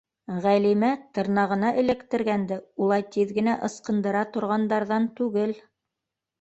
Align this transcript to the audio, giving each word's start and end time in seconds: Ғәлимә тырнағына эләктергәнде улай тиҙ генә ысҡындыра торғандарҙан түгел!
Ғәлимә 0.43 0.87
тырнағына 1.17 1.69
эләктергәнде 1.83 2.59
улай 2.87 3.07
тиҙ 3.17 3.35
генә 3.41 3.55
ысҡындыра 3.71 4.27
торғандарҙан 4.35 5.11
түгел! 5.23 5.59